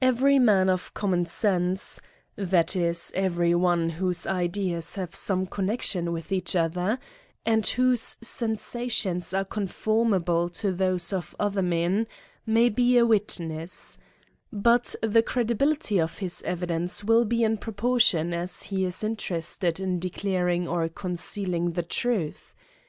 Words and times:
Every 0.00 0.38
man 0.38 0.70
of 0.70 0.94
common 0.94 1.26
sense, 1.26 1.98
that 2.36 2.76
is, 2.76 3.10
every 3.12 3.56
one 3.56 3.88
whose 3.90 4.24
ideas 4.24 4.94
have 4.94 5.16
some 5.16 5.46
connection 5.46 6.12
with 6.12 6.30
each 6.30 6.54
other, 6.54 7.00
and 7.44 7.66
whose 7.66 8.16
sensations 8.22 9.34
arc 9.34 9.50
conformable 9.50 10.48
to 10.60 10.70
those 10.70 11.12
of 11.12 11.34
other 11.40 11.60
men, 11.60 12.06
may 12.46 12.68
be 12.68 12.96
a 12.98 13.04
witness; 13.04 13.98
but 14.52 14.94
the 15.02 15.24
credibility 15.24 15.98
of 16.00 16.18
his 16.18 16.44
evi 16.46 16.68
dence 16.68 17.02
will 17.02 17.24
be 17.24 17.42
in 17.42 17.56
proportion 17.58 18.32
as 18.32 18.62
he 18.70 18.84
is 18.84 19.02
interested 19.02 19.80
in 19.80 19.98
declaring 19.98 20.68
or 20.68 20.88
concealing 20.88 21.72
the 21.72 21.82
truth. 21.82 22.54